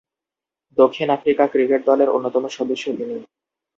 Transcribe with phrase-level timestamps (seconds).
[0.77, 3.15] দক্ষিণ Africa cricket দলের অন্যতম সদস্য তিনি।